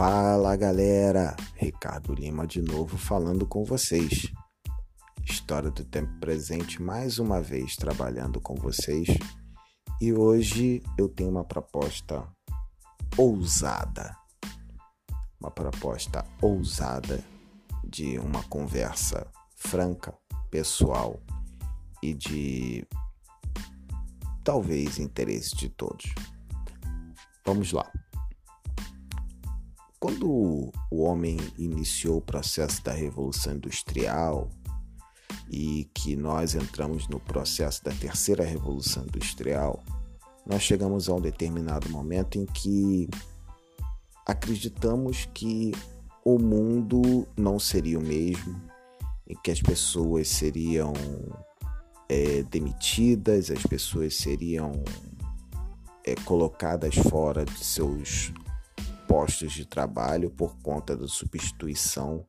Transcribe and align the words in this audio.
Fala 0.00 0.56
galera, 0.56 1.36
Ricardo 1.56 2.14
Lima 2.14 2.46
de 2.46 2.62
novo 2.62 2.96
falando 2.96 3.46
com 3.46 3.66
vocês. 3.66 4.32
História 5.22 5.70
do 5.70 5.84
tempo 5.84 6.10
presente 6.18 6.80
mais 6.80 7.18
uma 7.18 7.42
vez 7.42 7.76
trabalhando 7.76 8.40
com 8.40 8.54
vocês 8.54 9.06
e 10.00 10.10
hoje 10.10 10.82
eu 10.96 11.06
tenho 11.06 11.28
uma 11.28 11.44
proposta 11.44 12.26
ousada. 13.14 14.16
Uma 15.38 15.50
proposta 15.50 16.24
ousada 16.40 17.22
de 17.84 18.18
uma 18.18 18.42
conversa 18.44 19.30
franca, 19.54 20.14
pessoal 20.50 21.20
e 22.02 22.14
de 22.14 22.88
talvez 24.42 24.98
interesse 24.98 25.54
de 25.54 25.68
todos. 25.68 26.06
Vamos 27.44 27.70
lá. 27.72 27.92
Quando 30.00 30.72
o 30.90 31.02
homem 31.02 31.36
iniciou 31.58 32.16
o 32.16 32.22
processo 32.22 32.82
da 32.82 32.90
Revolução 32.90 33.52
Industrial 33.52 34.48
e 35.50 35.90
que 35.92 36.16
nós 36.16 36.54
entramos 36.54 37.06
no 37.06 37.20
processo 37.20 37.84
da 37.84 37.90
Terceira 37.92 38.42
Revolução 38.42 39.04
Industrial, 39.04 39.84
nós 40.46 40.62
chegamos 40.62 41.06
a 41.10 41.14
um 41.14 41.20
determinado 41.20 41.90
momento 41.90 42.38
em 42.38 42.46
que 42.46 43.10
acreditamos 44.26 45.28
que 45.34 45.72
o 46.24 46.38
mundo 46.38 47.28
não 47.36 47.58
seria 47.58 47.98
o 47.98 48.02
mesmo, 48.02 48.58
em 49.28 49.36
que 49.44 49.50
as 49.50 49.60
pessoas 49.60 50.28
seriam 50.28 50.94
é, 52.08 52.42
demitidas, 52.44 53.50
as 53.50 53.62
pessoas 53.64 54.16
seriam 54.16 54.82
é, 56.06 56.14
colocadas 56.24 56.94
fora 56.94 57.44
de 57.44 57.62
seus 57.62 58.32
postos 59.10 59.50
de 59.50 59.64
trabalho 59.64 60.30
por 60.30 60.56
conta 60.58 60.96
da 60.96 61.08
substituição 61.08 62.24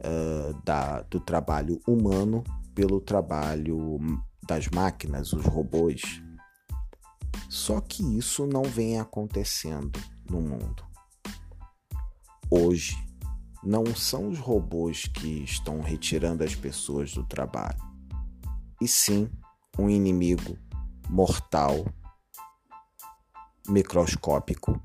uh, 0.00 0.62
da, 0.64 1.02
do 1.02 1.20
trabalho 1.20 1.78
humano 1.86 2.42
pelo 2.74 2.98
trabalho 2.98 4.00
das 4.48 4.68
máquinas, 4.68 5.34
os 5.34 5.44
robôs. 5.44 6.00
Só 7.50 7.78
que 7.78 8.02
isso 8.16 8.46
não 8.46 8.62
vem 8.62 8.98
acontecendo 8.98 10.00
no 10.30 10.40
mundo. 10.40 10.82
Hoje, 12.50 12.96
não 13.62 13.84
são 13.94 14.30
os 14.30 14.38
robôs 14.38 15.04
que 15.04 15.44
estão 15.44 15.82
retirando 15.82 16.42
as 16.42 16.54
pessoas 16.54 17.12
do 17.12 17.22
trabalho, 17.22 17.82
e 18.80 18.88
sim 18.88 19.30
um 19.78 19.90
inimigo 19.90 20.56
mortal 21.10 21.84
microscópico 23.68 24.80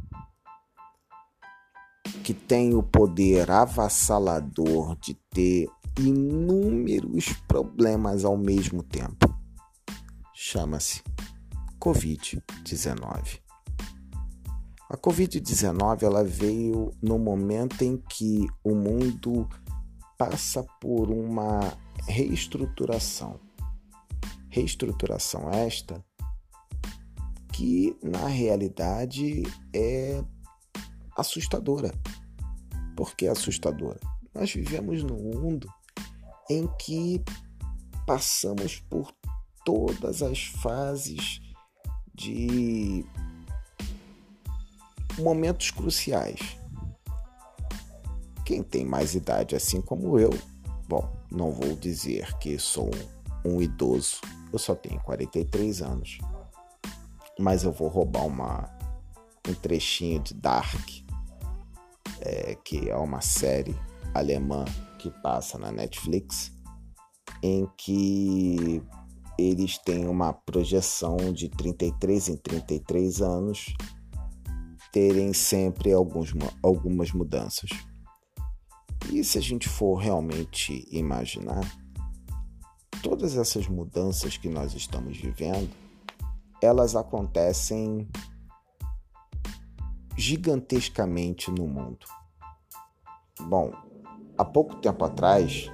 que 2.24 2.34
tem 2.34 2.74
o 2.76 2.84
poder 2.84 3.50
avassalador 3.50 4.96
de 4.98 5.14
ter 5.32 5.68
inúmeros 6.00 7.34
problemas 7.48 8.24
ao 8.24 8.38
mesmo 8.38 8.84
tempo. 8.84 9.34
Chama-se 10.34 11.02
Covid-19. 11.80 13.40
A 14.90 14.96
Covid-19 14.96 16.04
ela 16.04 16.24
veio 16.24 16.92
no 17.02 17.20
momento 17.20 17.82
em 17.84 17.98
que 17.98 18.48
o 18.64 18.74
mundo 18.74 19.48
passa 20.18 20.64
por 20.80 21.10
uma 21.10 21.74
reestruturação. 22.08 23.40
Reestruturação 24.50 25.52
esta 25.52 26.04
que 27.52 27.98
na 28.04 28.28
realidade 28.28 29.44
é 29.74 30.24
assustadora. 31.18 31.94
Por 32.96 33.16
que 33.16 33.28
assustadora? 33.28 34.00
Nós 34.34 34.54
vivemos 34.54 35.04
num 35.04 35.18
mundo 35.18 35.68
em 36.50 36.68
que 36.80 37.22
passamos 38.06 38.80
por 38.90 39.12
todas 39.66 40.22
as 40.22 40.46
fases 40.46 41.42
de 42.14 43.06
momentos 45.20 45.72
cruciais. 45.72 46.58
Quem 48.46 48.64
tem 48.64 48.86
mais 48.86 49.14
idade 49.14 49.56
assim 49.56 49.82
como 49.82 50.18
eu, 50.18 50.30
bom, 50.88 51.12
não 51.30 51.52
vou 51.52 51.76
dizer 51.76 52.38
que 52.38 52.58
sou 52.58 52.90
um 53.44 53.62
idoso, 53.62 54.22
eu 54.54 54.60
só 54.60 54.74
tenho 54.74 55.00
43 55.02 55.82
anos 55.82 56.20
mas 57.40 57.64
eu 57.64 57.72
vou 57.72 57.88
roubar 57.88 58.26
uma, 58.26 58.70
um 59.48 59.54
trechinho 59.54 60.22
de 60.22 60.34
Dark, 60.34 60.90
é, 62.28 62.56
que 62.56 62.90
é 62.90 62.96
uma 62.96 63.22
série 63.22 63.76
alemã 64.14 64.66
que 65.00 65.10
passa 65.22 65.58
na 65.58 65.72
Netflix, 65.72 66.52
em 67.42 67.66
que 67.78 68.82
eles 69.40 69.78
têm 69.78 70.08
uma 70.08 70.34
projeção 70.34 71.16
de 71.32 71.48
33 71.48 72.30
em 72.30 72.38
33 72.38 73.22
anos 73.22 73.74
terem 74.92 75.32
sempre 75.32 75.94
alguns, 75.94 76.34
algumas 76.62 77.12
mudanças. 77.12 77.70
E 79.12 79.24
se 79.24 79.38
a 79.38 79.42
gente 79.42 79.70
for 79.70 79.96
realmente 79.96 80.86
imaginar, 80.92 81.62
todas 83.02 83.38
essas 83.38 83.68
mudanças 83.68 84.38
que 84.38 84.50
nós 84.50 84.74
estamos 84.74 85.18
vivendo 85.18 85.72
elas 86.62 86.96
acontecem 86.96 88.08
gigantescamente 90.18 91.52
no 91.52 91.68
mundo. 91.68 92.08
Bom, 93.40 93.72
há 94.38 94.44
pouco 94.44 94.76
tempo 94.78 95.06
atrás, 95.06 95.72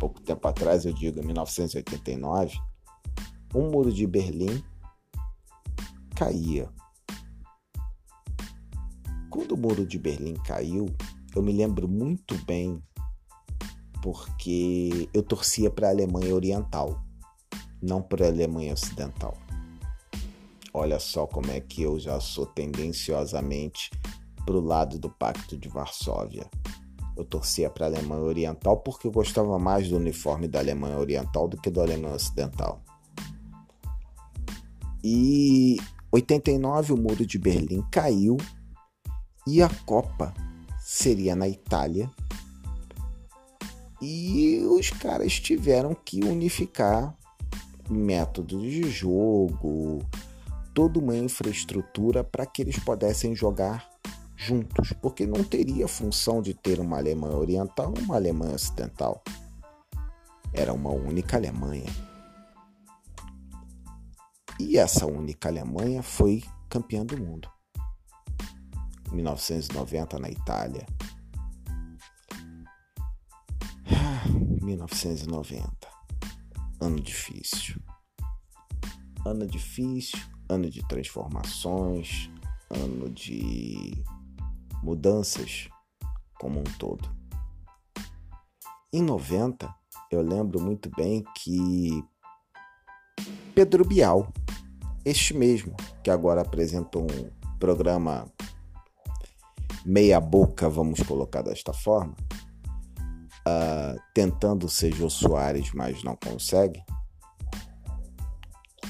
pouco 0.00 0.20
tempo 0.20 0.46
atrás, 0.48 0.84
eu 0.84 0.92
digo, 0.92 1.20
em 1.20 1.26
1989, 1.26 2.58
o 3.54 3.60
um 3.60 3.70
muro 3.70 3.92
de 3.92 4.06
Berlim 4.06 4.62
caía. 6.16 6.68
Quando 9.30 9.52
o 9.52 9.56
muro 9.56 9.86
de 9.86 9.98
Berlim 9.98 10.34
caiu, 10.34 10.86
eu 11.34 11.42
me 11.42 11.52
lembro 11.52 11.86
muito 11.86 12.34
bem 12.44 12.82
porque 14.02 15.08
eu 15.12 15.22
torcia 15.22 15.70
para 15.70 15.88
a 15.88 15.90
Alemanha 15.90 16.34
Oriental, 16.34 17.00
não 17.82 18.02
para 18.02 18.26
a 18.26 18.28
Alemanha 18.28 18.72
Ocidental. 18.72 19.45
Olha 20.78 21.00
só 21.00 21.26
como 21.26 21.50
é 21.50 21.58
que 21.58 21.80
eu 21.80 21.98
já 21.98 22.20
sou 22.20 22.44
tendenciosamente 22.44 23.90
pro 24.44 24.60
lado 24.60 24.98
do 24.98 25.08
Pacto 25.08 25.56
de 25.56 25.70
Varsóvia. 25.70 26.50
Eu 27.16 27.24
torcia 27.24 27.70
para 27.70 27.86
a 27.86 27.88
Alemanha 27.88 28.20
Oriental 28.20 28.76
porque 28.80 29.06
eu 29.06 29.10
gostava 29.10 29.58
mais 29.58 29.88
do 29.88 29.96
uniforme 29.96 30.46
da 30.46 30.58
Alemanha 30.58 30.98
Oriental 30.98 31.48
do 31.48 31.56
que 31.56 31.70
do 31.70 31.80
Alemanha 31.80 32.16
Ocidental. 32.16 32.82
E 35.02 35.78
89 36.12 36.92
o 36.92 36.96
muro 36.98 37.24
de 37.24 37.38
Berlim 37.38 37.82
caiu 37.90 38.36
e 39.46 39.62
a 39.62 39.70
Copa 39.86 40.34
seria 40.78 41.34
na 41.34 41.48
Itália. 41.48 42.10
E 44.02 44.60
os 44.68 44.90
caras 44.90 45.40
tiveram 45.40 45.94
que 45.94 46.22
unificar 46.22 47.16
métodos 47.88 48.60
de 48.60 48.82
jogo, 48.90 50.00
toda 50.76 50.98
uma 50.98 51.16
infraestrutura 51.16 52.22
para 52.22 52.44
que 52.44 52.60
eles 52.60 52.78
pudessem 52.78 53.34
jogar 53.34 53.88
juntos, 54.36 54.92
porque 55.00 55.26
não 55.26 55.42
teria 55.42 55.88
função 55.88 56.42
de 56.42 56.52
ter 56.52 56.78
uma 56.78 56.98
Alemanha 56.98 57.34
Oriental 57.34 57.94
e 57.96 58.02
uma 58.02 58.16
Alemanha 58.16 58.56
Ocidental. 58.56 59.24
Era 60.52 60.74
uma 60.74 60.90
única 60.90 61.38
Alemanha. 61.38 61.90
E 64.60 64.76
essa 64.76 65.06
única 65.06 65.48
Alemanha 65.48 66.02
foi 66.02 66.44
campeã 66.68 67.06
do 67.06 67.16
mundo. 67.16 67.50
1990 69.10 70.18
na 70.18 70.28
Itália. 70.28 70.84
1990. 74.60 75.70
Ano 76.78 77.00
difícil. 77.00 77.80
Ano 79.24 79.46
difícil, 79.46 80.20
ano 80.48 80.70
de 80.70 80.86
transformações, 80.86 82.30
ano 82.70 83.10
de 83.10 84.02
mudanças 84.82 85.68
como 86.38 86.60
um 86.60 86.64
todo. 86.78 87.08
Em 88.92 89.02
90, 89.02 89.68
eu 90.10 90.22
lembro 90.22 90.60
muito 90.60 90.90
bem 90.96 91.24
que 91.36 92.04
Pedro 93.54 93.84
Bial, 93.84 94.32
este 95.04 95.34
mesmo, 95.34 95.74
que 96.02 96.10
agora 96.10 96.42
apresenta 96.42 96.98
um 96.98 97.06
programa 97.58 98.30
meia 99.84 100.20
boca, 100.20 100.68
vamos 100.68 101.00
colocar 101.02 101.42
desta 101.42 101.72
forma, 101.72 102.14
uh, 103.46 104.00
tentando 104.12 104.68
ser 104.68 104.92
Jô 104.94 105.08
Soares, 105.08 105.72
mas 105.72 106.02
não 106.02 106.16
consegue, 106.16 106.82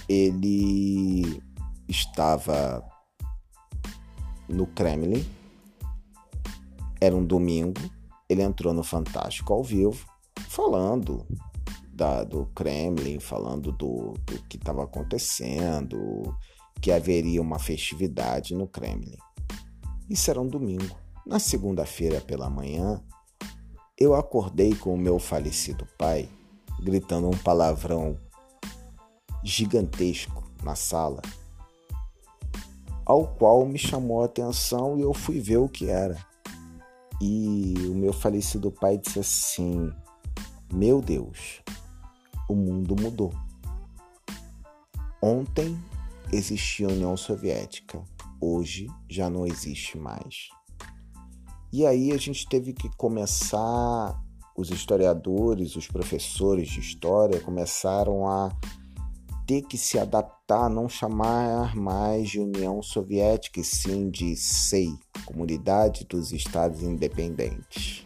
ele 0.08 1.42
estava 1.88 2.84
no 4.48 4.66
Kremlin 4.66 5.24
Era 7.00 7.16
um 7.16 7.24
domingo, 7.24 7.80
ele 8.28 8.42
entrou 8.42 8.72
no 8.72 8.82
Fantástico 8.82 9.52
ao 9.52 9.62
vivo, 9.62 10.06
falando 10.48 11.26
da, 11.92 12.24
do 12.24 12.46
Kremlin, 12.54 13.18
falando 13.18 13.72
do, 13.72 14.14
do 14.24 14.42
que 14.48 14.56
estava 14.56 14.84
acontecendo, 14.84 16.36
que 16.80 16.92
haveria 16.92 17.40
uma 17.40 17.58
festividade 17.58 18.54
no 18.54 18.66
Kremlin. 18.66 19.16
Isso 20.08 20.30
era 20.30 20.40
um 20.40 20.48
domingo. 20.48 20.96
Na 21.26 21.38
segunda-feira 21.38 22.20
pela 22.20 22.48
manhã, 22.48 23.02
eu 23.98 24.14
acordei 24.14 24.74
com 24.74 24.94
o 24.94 24.98
meu 24.98 25.18
falecido 25.18 25.86
pai 25.98 26.28
gritando 26.80 27.28
um 27.28 27.36
palavrão 27.38 28.18
gigantesco 29.46 30.42
na 30.64 30.74
sala, 30.74 31.22
ao 33.04 33.28
qual 33.28 33.64
me 33.64 33.78
chamou 33.78 34.22
a 34.22 34.24
atenção 34.24 34.98
e 34.98 35.02
eu 35.02 35.14
fui 35.14 35.38
ver 35.38 35.58
o 35.58 35.68
que 35.68 35.88
era. 35.88 36.18
E 37.20 37.74
o 37.88 37.94
meu 37.94 38.12
falecido 38.12 38.72
pai 38.72 38.98
disse 38.98 39.20
assim: 39.20 39.92
Meu 40.72 41.00
Deus, 41.00 41.62
o 42.48 42.56
mundo 42.56 42.96
mudou. 43.00 43.32
Ontem 45.22 45.78
existia 46.32 46.88
a 46.88 46.90
União 46.90 47.16
Soviética, 47.16 48.02
hoje 48.40 48.88
já 49.08 49.30
não 49.30 49.46
existe 49.46 49.96
mais. 49.96 50.48
E 51.72 51.86
aí 51.86 52.10
a 52.10 52.16
gente 52.16 52.48
teve 52.48 52.72
que 52.72 52.90
começar, 52.96 54.20
os 54.56 54.70
historiadores, 54.70 55.76
os 55.76 55.86
professores 55.86 56.68
de 56.68 56.80
história 56.80 57.40
começaram 57.40 58.26
a 58.26 58.50
ter 59.46 59.62
que 59.62 59.78
se 59.78 59.96
adaptar, 59.96 60.68
não 60.68 60.88
chamar 60.88 61.76
mais 61.76 62.28
de 62.28 62.40
União 62.40 62.82
Soviética, 62.82 63.60
e 63.60 63.64
sim 63.64 64.10
de 64.10 64.34
SEI, 64.34 64.92
Comunidade 65.24 66.04
dos 66.04 66.32
Estados 66.32 66.82
Independentes. 66.82 68.04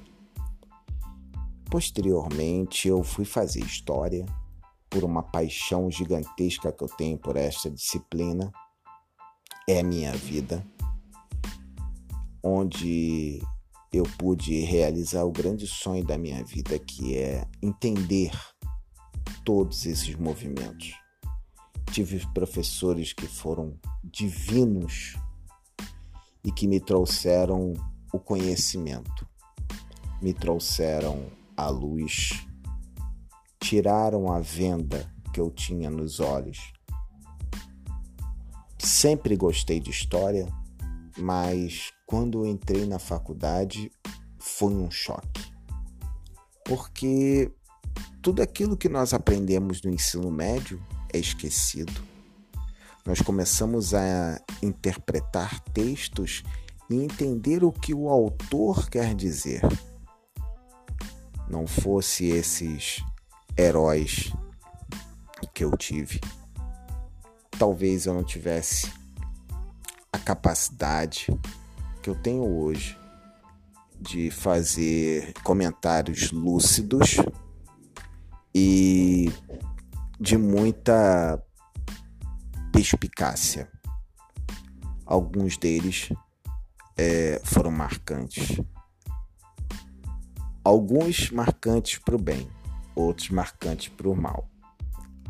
Posteriormente, 1.70 2.88
eu 2.88 3.02
fui 3.02 3.24
fazer 3.24 3.60
história 3.60 4.26
por 4.90 5.02
uma 5.02 5.22
paixão 5.22 5.90
gigantesca 5.90 6.70
que 6.72 6.84
eu 6.84 6.88
tenho 6.88 7.16
por 7.16 7.36
esta 7.36 7.70
disciplina. 7.70 8.52
É 9.66 9.80
a 9.80 9.84
minha 9.84 10.12
vida, 10.12 10.66
onde 12.42 13.40
eu 13.92 14.02
pude 14.18 14.60
realizar 14.60 15.24
o 15.24 15.32
grande 15.32 15.66
sonho 15.66 16.04
da 16.04 16.18
minha 16.18 16.44
vida, 16.44 16.78
que 16.78 17.16
é 17.16 17.46
entender 17.62 18.30
todos 19.44 19.86
esses 19.86 20.14
movimentos 20.16 21.00
tive 21.90 22.24
professores 22.32 23.12
que 23.12 23.26
foram 23.26 23.74
divinos 24.04 25.16
e 26.44 26.52
que 26.52 26.68
me 26.68 26.80
trouxeram 26.80 27.74
o 28.12 28.18
conhecimento, 28.18 29.26
me 30.22 30.32
trouxeram 30.32 31.26
a 31.56 31.68
luz, 31.68 32.46
tiraram 33.60 34.32
a 34.32 34.40
venda 34.40 35.12
que 35.34 35.40
eu 35.40 35.50
tinha 35.50 35.90
nos 35.90 36.20
olhos. 36.20 36.72
Sempre 38.78 39.36
gostei 39.36 39.80
de 39.80 39.90
história, 39.90 40.46
mas 41.18 41.92
quando 42.06 42.46
entrei 42.46 42.86
na 42.86 42.98
faculdade 42.98 43.90
foi 44.38 44.74
um 44.74 44.90
choque. 44.90 45.52
Porque 46.64 47.52
tudo 48.22 48.42
aquilo 48.42 48.76
que 48.76 48.88
nós 48.88 49.12
aprendemos 49.12 49.82
no 49.82 49.90
ensino 49.90 50.30
médio 50.30 50.80
é 51.12 51.18
esquecido. 51.18 51.92
Nós 53.04 53.20
começamos 53.20 53.94
a 53.94 54.40
interpretar 54.62 55.60
textos 55.72 56.42
e 56.88 56.96
entender 56.96 57.64
o 57.64 57.72
que 57.72 57.94
o 57.94 58.08
autor 58.08 58.88
quer 58.88 59.14
dizer. 59.14 59.62
Não 61.48 61.66
fosse 61.66 62.26
esses 62.26 63.02
heróis 63.58 64.32
que 65.54 65.64
eu 65.64 65.76
tive, 65.76 66.20
talvez 67.58 68.06
eu 68.06 68.14
não 68.14 68.24
tivesse 68.24 68.90
a 70.12 70.18
capacidade 70.18 71.26
que 72.02 72.08
eu 72.08 72.14
tenho 72.14 72.42
hoje 72.42 72.98
de 74.00 74.30
fazer 74.30 75.34
comentários 75.42 76.32
lúcidos 76.32 77.16
e 78.54 79.19
de 80.20 80.36
muita 80.36 81.42
perspicácia. 82.70 83.70
Alguns 85.06 85.56
deles 85.56 86.12
é, 86.94 87.40
foram 87.42 87.70
marcantes. 87.70 88.60
Alguns 90.62 91.30
marcantes 91.30 91.98
para 91.98 92.14
o 92.14 92.18
bem, 92.18 92.46
outros 92.94 93.30
marcantes 93.30 93.88
para 93.88 94.10
o 94.10 94.14
mal. 94.14 94.46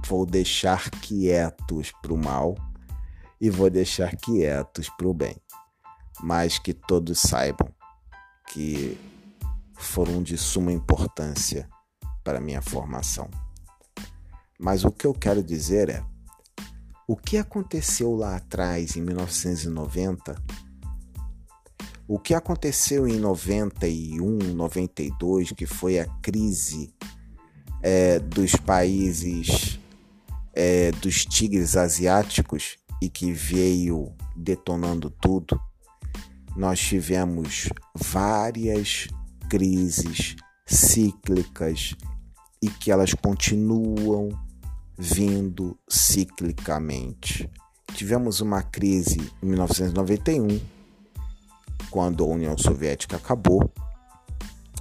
Vou 0.09 0.27
deixar 0.27 0.91
quietos 0.91 1.93
para 2.03 2.13
o 2.13 2.19
mal 2.19 2.57
e 3.41 3.49
vou 3.49 3.71
deixar 3.71 4.17
quietos 4.17 4.89
para 4.89 5.07
o 5.07 5.15
bem. 5.15 5.37
Mas 6.21 6.59
que 6.59 6.75
todos 6.75 7.21
saibam 7.21 7.73
que 8.49 8.99
foram 9.79 10.21
de 10.21 10.37
suma 10.37 10.73
importância 10.73 11.71
para 12.25 12.41
minha 12.41 12.61
formação. 12.61 13.31
Mas 14.63 14.85
o 14.85 14.91
que 14.91 15.07
eu 15.07 15.15
quero 15.15 15.43
dizer 15.43 15.89
é: 15.89 16.05
o 17.09 17.17
que 17.17 17.39
aconteceu 17.39 18.15
lá 18.15 18.37
atrás, 18.37 18.95
em 18.95 19.01
1990, 19.01 20.37
o 22.07 22.19
que 22.19 22.35
aconteceu 22.35 23.09
em 23.09 23.19
91, 23.19 24.53
92, 24.53 25.53
que 25.53 25.65
foi 25.65 25.99
a 25.99 26.07
crise 26.21 26.93
é, 27.81 28.19
dos 28.19 28.55
países 28.55 29.81
é, 30.53 30.93
dos 30.93 31.25
tigres 31.25 31.75
asiáticos 31.75 32.77
e 33.01 33.09
que 33.09 33.33
veio 33.33 34.13
detonando 34.37 35.09
tudo, 35.09 35.59
nós 36.55 36.79
tivemos 36.79 37.71
várias 37.95 39.09
crises 39.49 40.37
cíclicas 40.67 41.95
e 42.63 42.69
que 42.69 42.91
elas 42.91 43.15
continuam 43.15 44.29
vindo 45.01 45.79
ciclicamente. 45.89 47.51
Tivemos 47.95 48.43
uma 48.43 48.63
crise 48.63 49.33
em 49.43 49.47
1991, 49.47 50.61
quando 51.91 52.23
a 52.23 52.27
União 52.27 52.57
Soviética 52.59 53.17
acabou. 53.17 53.73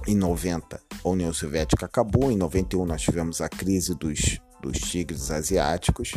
Em 0.06 0.14
90, 0.14 0.78
a 1.02 1.08
União 1.08 1.32
Soviética 1.32 1.86
acabou. 1.86 2.30
Em 2.30 2.36
91, 2.36 2.84
nós 2.84 3.00
tivemos 3.00 3.40
a 3.40 3.48
crise 3.48 3.94
dos, 3.94 4.38
dos 4.60 4.78
tigres 4.78 5.30
asiáticos. 5.30 6.12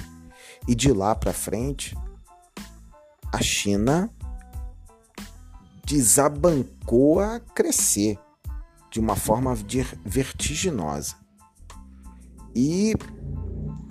E 0.68 0.76
de 0.76 0.92
lá 0.92 1.16
para 1.16 1.32
frente, 1.32 1.96
a 3.32 3.42
China 3.42 4.10
desabancou 5.86 7.22
a 7.22 7.40
crescer 7.40 8.20
de 8.92 9.00
uma 9.00 9.16
forma 9.16 9.56
vertiginosa. 10.06 11.16
E 12.54 12.94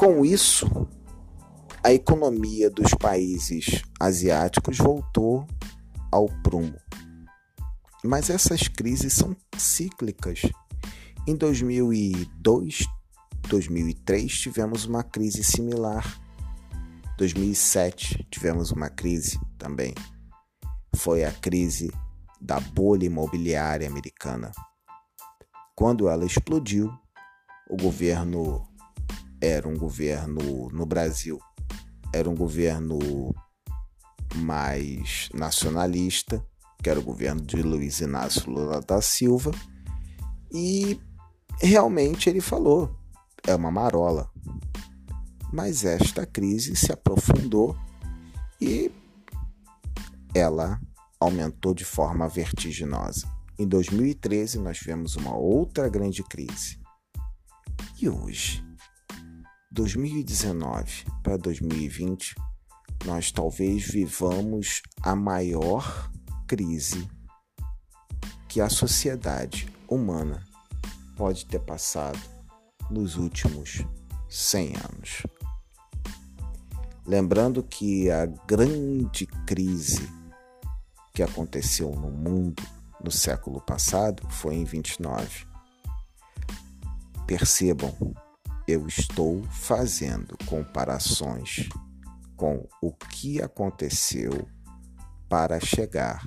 com 0.03 0.25
isso, 0.25 0.67
a 1.81 1.93
economia 1.93 2.69
dos 2.69 2.93
países 2.93 3.83
asiáticos 4.01 4.77
voltou 4.77 5.47
ao 6.11 6.27
prumo. 6.43 6.77
Mas 8.03 8.29
essas 8.29 8.67
crises 8.67 9.13
são 9.13 9.37
cíclicas. 9.57 10.43
Em 11.25 11.37
2002, 11.37 12.85
2003 13.49 14.33
tivemos 14.41 14.87
uma 14.87 15.05
crise 15.05 15.45
similar. 15.45 16.21
2007 17.17 18.27
tivemos 18.29 18.73
uma 18.73 18.91
crise 18.91 19.39
também. 19.57 19.95
Foi 20.97 21.25
a 21.25 21.31
crise 21.31 21.93
da 22.41 22.59
bolha 22.59 23.07
imobiliária 23.07 23.87
americana. 23.87 24.51
Quando 25.77 26.09
ela 26.09 26.25
explodiu, 26.25 26.93
o 27.71 27.77
governo 27.77 28.67
era 29.43 29.69
um 29.69 29.77
governo 29.77 30.71
no 30.71 30.87
Brasil, 30.87 31.41
era 32.15 32.31
um 32.31 32.35
governo 32.35 33.35
mais 34.37 35.29
nacionalista, 35.35 36.47
que 36.81 36.89
era 36.89 37.01
o 37.01 37.03
governo 37.03 37.41
de 37.41 37.61
Luiz 37.61 38.01
Inácio 38.01 38.49
Lula 38.49 38.81
da 38.81 39.03
Silva, 39.03 39.51
e 40.53 41.01
realmente 41.61 42.31
ele 42.31 42.41
falou: 42.41 42.97
é 43.45 43.53
uma 43.55 43.71
marola. 43.71 44.31
Mas 45.53 45.85
esta 45.85 46.25
crise 46.25 46.77
se 46.77 46.93
aprofundou 46.93 47.77
e 48.61 48.93
ela 50.35 50.81
aumentou 51.21 51.75
de 51.75 51.85
forma 51.85 52.29
vertiginosa. 52.29 53.29
Em 53.59 53.67
2013, 53.67 54.59
nós 54.61 54.79
tivemos 54.79 55.15
uma 55.17 55.37
outra 55.37 55.89
grande 55.89 56.23
crise. 56.23 56.81
E 58.01 58.09
hoje? 58.09 58.65
2019 59.73 61.07
para 61.23 61.39
2020, 61.39 62.35
nós 63.07 63.33
talvez 63.33 63.87
vivamos 63.87 64.83
a 65.01 65.17
maior 65.17 66.11
crise 66.47 67.09
que 68.51 68.61
a 68.61 68.69
sociedade 68.69 69.67
humana 69.89 70.47
pode 71.17 71.47
ter 71.47 71.59
passado 71.61 72.21
nos 72.91 73.17
últimos 73.17 73.83
100 74.29 74.75
anos. 74.77 75.23
Lembrando 77.07 77.63
que 77.63 78.11
a 78.11 78.27
grande 78.27 79.25
crise 79.47 80.07
que 81.15 81.23
aconteceu 81.23 81.91
no 81.95 82.11
mundo 82.11 82.63
no 83.03 83.11
século 83.11 83.59
passado 83.63 84.29
foi 84.29 84.57
em 84.57 84.65
29. 84.65 85.47
Percebam, 87.27 88.15
eu 88.67 88.87
estou 88.87 89.43
fazendo 89.45 90.37
comparações 90.47 91.69
com 92.37 92.67
o 92.81 92.93
que 92.93 93.41
aconteceu 93.41 94.49
para 95.29 95.59
chegar 95.61 96.27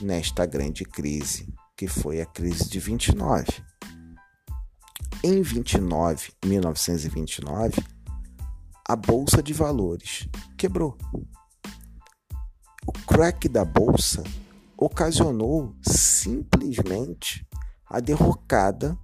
nesta 0.00 0.46
grande 0.46 0.84
crise, 0.84 1.52
que 1.76 1.86
foi 1.88 2.20
a 2.20 2.26
crise 2.26 2.68
de 2.68 2.78
29. 2.78 3.46
Em 5.22 5.42
29, 5.42 6.32
1929, 6.44 7.82
a 8.88 8.96
bolsa 8.96 9.42
de 9.42 9.52
valores 9.52 10.28
quebrou. 10.56 10.96
O 12.86 12.92
crack 13.06 13.48
da 13.48 13.64
bolsa 13.64 14.22
ocasionou 14.76 15.76
simplesmente 15.82 17.46
a 17.86 18.00
derrocada 18.00 18.98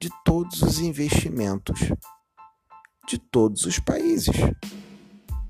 de 0.00 0.10
todos 0.24 0.62
os 0.62 0.78
investimentos 0.78 1.80
de 3.06 3.18
todos 3.18 3.64
os 3.64 3.78
países. 3.78 4.34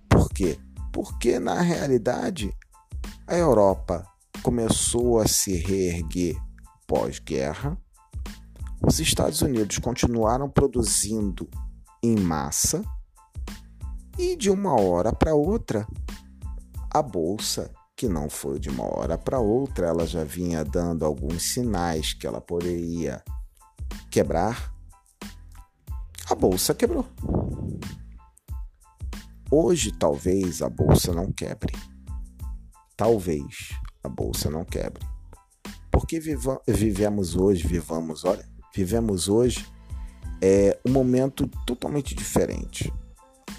Por 0.08 0.28
quê? 0.30 0.58
Porque 0.92 1.38
na 1.38 1.60
realidade 1.60 2.52
a 3.26 3.36
Europa 3.36 4.06
começou 4.42 5.20
a 5.20 5.26
se 5.26 5.56
reerguer 5.56 6.36
pós-guerra, 6.86 7.78
os 8.86 9.00
Estados 9.00 9.40
Unidos 9.40 9.78
continuaram 9.78 10.50
produzindo 10.50 11.48
em 12.02 12.16
massa 12.16 12.84
e 14.18 14.36
de 14.36 14.50
uma 14.50 14.78
hora 14.78 15.12
para 15.12 15.34
outra 15.34 15.86
a 16.90 17.00
bolsa 17.00 17.72
que 17.96 18.08
não 18.08 18.28
foi 18.28 18.58
de 18.58 18.68
uma 18.68 18.84
hora 18.84 19.16
para 19.16 19.38
outra, 19.38 19.86
ela 19.86 20.06
já 20.06 20.22
vinha 20.22 20.64
dando 20.64 21.04
alguns 21.04 21.54
sinais 21.54 22.12
que 22.12 22.26
ela 22.26 22.40
poderia 22.40 23.22
quebrar. 24.10 24.72
A 26.30 26.34
bolsa 26.34 26.74
quebrou. 26.74 27.06
Hoje 29.50 29.92
talvez 29.92 30.62
a 30.62 30.68
bolsa 30.68 31.12
não 31.12 31.30
quebre. 31.30 31.72
Talvez 32.96 33.70
a 34.02 34.08
bolsa 34.08 34.50
não 34.50 34.64
quebre. 34.64 35.04
Porque 35.90 36.18
vivemos 36.66 37.36
hoje, 37.36 37.66
vivamos, 37.66 38.24
olha, 38.24 38.44
vivemos 38.74 39.28
hoje 39.28 39.66
é 40.42 40.78
um 40.84 40.90
momento 40.90 41.48
totalmente 41.66 42.14
diferente. 42.14 42.92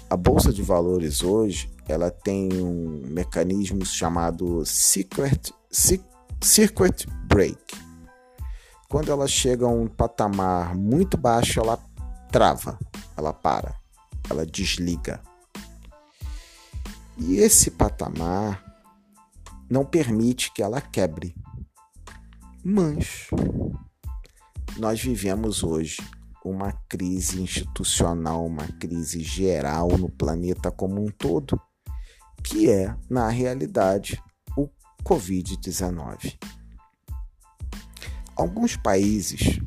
A 0.08 0.16
bolsa 0.16 0.52
de 0.52 0.62
valores 0.62 1.22
hoje 1.22 1.68
ela 1.88 2.10
tem 2.10 2.52
um 2.52 3.02
mecanismo 3.08 3.84
chamado 3.84 4.64
secret, 4.64 5.52
circuit 6.40 7.06
break. 7.26 7.85
Quando 8.88 9.10
ela 9.10 9.26
chega 9.26 9.66
a 9.66 9.68
um 9.68 9.88
patamar 9.88 10.76
muito 10.76 11.16
baixo, 11.16 11.60
ela 11.60 11.78
trava, 12.30 12.78
ela 13.16 13.32
para, 13.32 13.74
ela 14.30 14.46
desliga. 14.46 15.20
E 17.18 17.36
esse 17.36 17.70
patamar 17.70 18.62
não 19.68 19.84
permite 19.84 20.52
que 20.52 20.62
ela 20.62 20.80
quebre. 20.80 21.34
Mas 22.64 23.28
nós 24.76 25.00
vivemos 25.00 25.62
hoje 25.62 25.96
uma 26.44 26.72
crise 26.88 27.42
institucional, 27.42 28.46
uma 28.46 28.66
crise 28.78 29.20
geral 29.20 29.88
no 29.98 30.08
planeta 30.08 30.70
como 30.70 31.02
um 31.02 31.08
todo, 31.08 31.60
que 32.44 32.70
é, 32.70 32.94
na 33.10 33.28
realidade, 33.28 34.22
o 34.56 34.68
Covid-19. 35.02 36.38
Alguns 38.36 38.76
países 38.76 39.58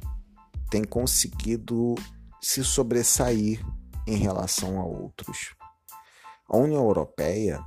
têm 0.69 0.83
conseguido 0.83 1.95
se 2.39 2.63
sobressair 2.63 3.65
em 4.05 4.15
relação 4.15 4.79
a 4.79 4.85
outros. 4.85 5.55
A 6.47 6.55
União 6.57 6.83
Europeia 6.83 7.59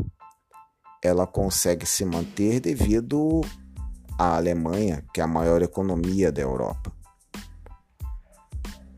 ela 1.02 1.26
consegue 1.26 1.84
se 1.84 2.04
manter 2.04 2.60
devido 2.60 3.40
à 4.16 4.36
Alemanha, 4.36 5.04
que 5.12 5.20
é 5.20 5.24
a 5.24 5.26
maior 5.26 5.60
economia 5.60 6.30
da 6.30 6.40
Europa. 6.40 6.92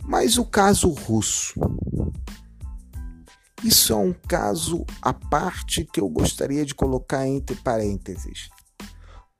Mas 0.03 0.37
o 0.37 0.45
caso 0.45 0.91
russo, 0.91 1.55
isso 3.63 3.95
é 3.95 3.97
um 3.97 4.13
caso 4.13 4.85
à 5.01 5.15
parte 5.15 5.87
que 5.87 5.99
eu 5.99 6.09
gostaria 6.11 6.67
de 6.67 6.75
colocar 6.75 7.27
entre 7.27 7.57
parênteses. 7.57 8.51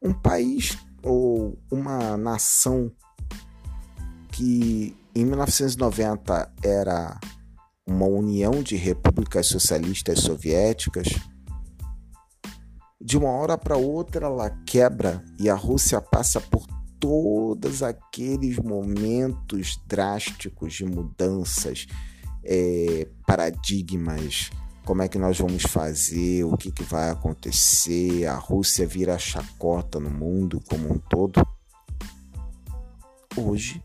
Um 0.03 0.15
país 0.15 0.79
ou 1.05 1.59
uma 1.71 2.17
nação 2.17 2.91
que 4.33 4.97
em 5.15 5.25
1990 5.25 6.53
era 6.63 7.21
uma 7.87 8.07
união 8.07 8.63
de 8.63 8.77
repúblicas 8.77 9.47
socialistas 9.47 10.21
soviéticas, 10.21 11.09
de 13.01 13.19
uma 13.19 13.29
hora 13.31 13.59
para 13.59 13.77
outra 13.77 14.27
ela 14.27 14.51
quebra 14.67 15.23
e 15.39 15.49
a 15.51 15.55
Rússia 15.55 16.01
passa 16.01 16.41
por 16.41 16.67
todos 16.99 17.83
aqueles 17.83 18.57
momentos 18.59 19.79
drásticos 19.87 20.73
de 20.73 20.87
mudanças 20.87 21.87
é, 22.43 23.07
paradigmas, 23.27 24.51
como 24.85 25.03
é 25.03 25.09
que 25.09 25.19
nós 25.19 25.39
vamos 25.39 25.63
fazer, 25.63 26.45
o 26.45 26.57
que, 26.57 26.71
que 26.71 26.83
vai 26.83 27.11
acontecer, 27.11 28.27
a 28.27 28.37
Rússia 28.37 28.87
vira 28.87 29.19
chacota 29.19 29.99
no 29.99 30.11
mundo 30.11 30.61
como 30.69 30.93
um 30.93 30.99
todo. 30.99 31.43
Hoje, 33.37 33.83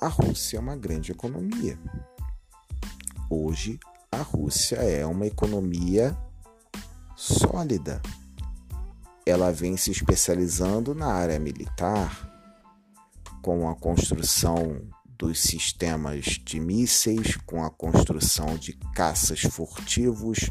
a 0.00 0.06
Rússia 0.06 0.58
é 0.58 0.60
uma 0.60 0.76
grande 0.76 1.12
economia. 1.12 1.78
Hoje, 3.30 3.80
a 4.12 4.20
Rússia 4.20 4.76
é 4.76 5.06
uma 5.06 5.26
economia 5.26 6.16
sólida. 7.16 8.02
Ela 9.24 9.50
vem 9.50 9.78
se 9.78 9.90
especializando 9.90 10.94
na 10.94 11.06
área 11.06 11.38
militar, 11.38 12.30
com 13.40 13.68
a 13.68 13.74
construção 13.74 14.78
dos 15.18 15.40
sistemas 15.40 16.24
de 16.44 16.60
mísseis, 16.60 17.36
com 17.46 17.64
a 17.64 17.70
construção 17.70 18.56
de 18.56 18.72
caças 18.94 19.40
furtivos, 19.40 20.48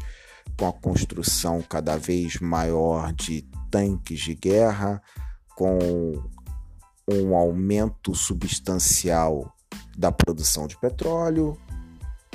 com 0.58 0.66
a 0.66 0.72
construção 0.72 1.62
cada 1.62 1.96
vez 1.96 2.38
maior 2.40 3.12
de 3.12 3.48
tanques 3.70 4.20
de 4.20 4.34
guerra, 4.34 5.02
com 5.56 5.78
um 7.10 7.34
aumento 7.34 8.14
substancial 8.14 9.52
da 9.96 10.10
produção 10.10 10.66
de 10.66 10.78
petróleo, 10.78 11.58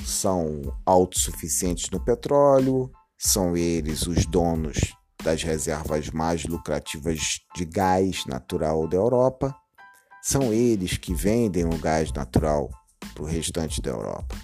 são 0.05 0.61
autossuficientes 0.85 1.89
no 1.89 1.99
petróleo, 1.99 2.91
são 3.17 3.57
eles 3.57 4.07
os 4.07 4.25
donos 4.25 4.77
das 5.23 5.43
reservas 5.43 6.09
mais 6.09 6.45
lucrativas 6.45 7.39
de 7.55 7.65
gás 7.65 8.25
natural 8.25 8.87
da 8.87 8.95
Europa 8.95 9.53
são 10.29 10.53
eles 10.53 10.95
que 10.95 11.11
vendem 11.11 11.65
o 11.65 11.75
gás 11.79 12.13
natural 12.13 12.69
para 13.15 13.23
o 13.23 13.25
restante 13.25 13.81
da 13.81 13.89
Europa. 13.89 14.35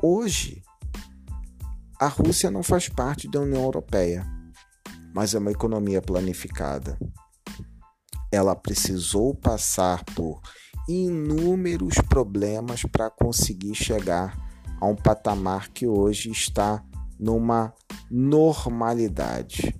Hoje, 0.00 0.62
a 1.98 2.06
Rússia 2.06 2.48
não 2.48 2.62
faz 2.62 2.88
parte 2.88 3.28
da 3.28 3.40
União 3.40 3.64
Europeia, 3.64 4.24
mas 5.12 5.34
é 5.34 5.38
uma 5.40 5.50
economia 5.50 6.00
planificada. 6.00 6.96
Ela 8.30 8.54
precisou 8.54 9.34
passar 9.34 10.04
por 10.14 10.40
inúmeros 10.88 11.96
problemas 12.08 12.84
para 12.84 13.10
conseguir 13.10 13.74
chegar 13.74 14.36
a 14.80 14.86
um 14.86 14.94
patamar 14.94 15.70
que 15.70 15.88
hoje 15.88 16.30
está 16.30 16.84
numa 17.18 17.74
normalidade. 18.08 19.74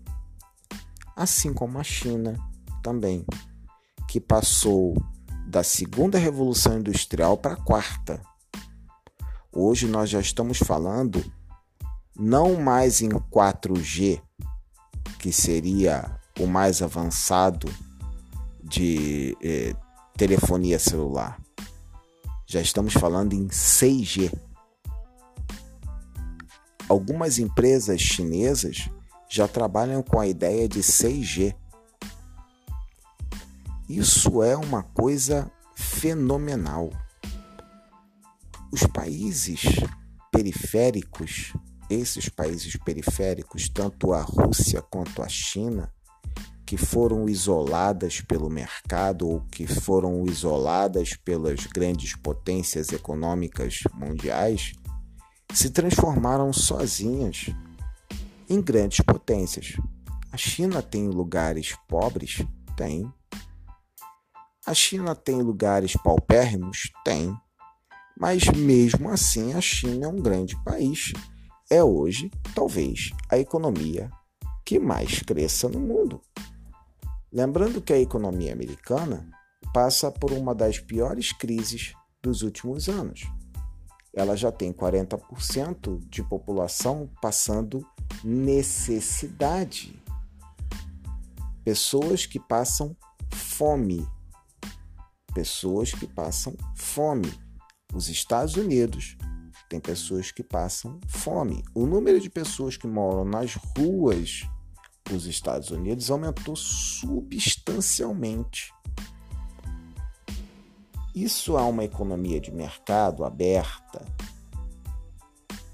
Assim 1.14 1.54
como 1.54 1.78
a 1.78 1.84
China 1.84 2.36
também 2.82 3.24
que 4.10 4.18
passou 4.18 5.00
da 5.46 5.62
segunda 5.62 6.18
revolução 6.18 6.80
industrial 6.80 7.36
para 7.36 7.52
a 7.52 7.56
quarta. 7.56 8.20
Hoje 9.52 9.86
nós 9.86 10.10
já 10.10 10.18
estamos 10.18 10.58
falando 10.58 11.24
não 12.16 12.60
mais 12.60 13.02
em 13.02 13.10
4G, 13.10 14.20
que 15.16 15.32
seria 15.32 16.18
o 16.40 16.46
mais 16.48 16.82
avançado 16.82 17.72
de 18.64 19.36
eh, 19.40 19.76
telefonia 20.16 20.80
celular. 20.80 21.40
Já 22.48 22.60
estamos 22.60 22.92
falando 22.92 23.32
em 23.32 23.46
6G. 23.46 24.36
Algumas 26.88 27.38
empresas 27.38 28.00
chinesas 28.00 28.90
já 29.28 29.46
trabalham 29.46 30.02
com 30.02 30.18
a 30.18 30.26
ideia 30.26 30.68
de 30.68 30.80
6G 30.80 31.54
Isso 33.90 34.40
é 34.44 34.56
uma 34.56 34.84
coisa 34.84 35.50
fenomenal. 35.74 36.90
Os 38.72 38.84
países 38.84 39.62
periféricos, 40.30 41.52
esses 41.90 42.28
países 42.28 42.76
periféricos, 42.76 43.68
tanto 43.68 44.12
a 44.12 44.22
Rússia 44.22 44.80
quanto 44.80 45.20
a 45.20 45.28
China, 45.28 45.92
que 46.64 46.76
foram 46.76 47.28
isoladas 47.28 48.20
pelo 48.20 48.48
mercado 48.48 49.28
ou 49.28 49.40
que 49.50 49.66
foram 49.66 50.24
isoladas 50.24 51.16
pelas 51.16 51.66
grandes 51.66 52.14
potências 52.14 52.90
econômicas 52.90 53.80
mundiais, 53.92 54.72
se 55.52 55.68
transformaram 55.68 56.52
sozinhas 56.52 57.46
em 58.48 58.62
grandes 58.62 59.00
potências. 59.00 59.72
A 60.30 60.36
China 60.36 60.80
tem 60.80 61.08
lugares 61.08 61.74
pobres? 61.88 62.40
Tem. 62.76 63.12
A 64.66 64.74
China 64.74 65.14
tem 65.14 65.40
lugares 65.40 65.94
paupérrimos? 65.94 66.90
Tem. 67.04 67.34
Mas 68.18 68.44
mesmo 68.48 69.08
assim, 69.08 69.54
a 69.54 69.60
China 69.60 70.06
é 70.06 70.08
um 70.08 70.20
grande 70.20 70.54
país. 70.64 71.12
É 71.70 71.82
hoje, 71.82 72.30
talvez, 72.54 73.10
a 73.30 73.38
economia 73.38 74.10
que 74.64 74.78
mais 74.78 75.20
cresça 75.22 75.68
no 75.68 75.80
mundo. 75.80 76.20
Lembrando 77.32 77.80
que 77.80 77.92
a 77.92 77.98
economia 77.98 78.52
americana 78.52 79.28
passa 79.72 80.10
por 80.10 80.32
uma 80.32 80.54
das 80.54 80.78
piores 80.78 81.32
crises 81.32 81.94
dos 82.22 82.42
últimos 82.42 82.88
anos. 82.88 83.22
Ela 84.14 84.36
já 84.36 84.52
tem 84.52 84.72
40% 84.72 86.00
de 86.08 86.22
população 86.22 87.08
passando 87.22 87.86
necessidade. 88.22 90.00
Pessoas 91.64 92.26
que 92.26 92.38
passam 92.38 92.96
fome. 93.32 94.06
Pessoas 95.34 95.92
que 95.92 96.06
passam 96.06 96.54
fome. 96.74 97.32
Os 97.94 98.08
Estados 98.08 98.56
Unidos 98.56 99.16
tem 99.68 99.80
pessoas 99.80 100.30
que 100.30 100.42
passam 100.42 101.00
fome. 101.08 101.64
O 101.74 101.86
número 101.86 102.20
de 102.20 102.28
pessoas 102.28 102.76
que 102.76 102.86
moram 102.86 103.24
nas 103.24 103.54
ruas 103.54 104.42
os 105.14 105.26
Estados 105.26 105.70
Unidos 105.70 106.10
aumentou 106.10 106.56
substancialmente. 106.56 108.74
Isso 111.14 111.56
é 111.58 111.62
uma 111.62 111.84
economia 111.84 112.40
de 112.40 112.50
mercado 112.52 113.24
aberta. 113.24 114.04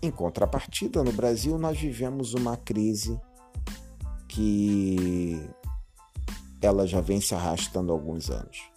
Em 0.01 0.11
contrapartida, 0.11 1.05
no 1.05 1.13
Brasil, 1.13 1.59
nós 1.59 1.79
vivemos 1.79 2.33
uma 2.35 2.57
crise 2.57 3.21
que 4.29 5.39
ela 6.61 6.87
já 6.87 7.01
vem 7.01 7.21
se 7.21 7.35
arrastando 7.35 7.91
há 7.93 7.95
alguns 7.95 8.31
anos. 8.31 8.71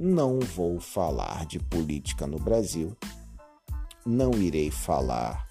Não 0.00 0.38
vou 0.38 0.78
falar 0.78 1.44
de 1.44 1.58
política 1.58 2.24
no 2.24 2.38
Brasil, 2.38 2.96
não 4.06 4.30
irei 4.34 4.70
falar 4.70 5.44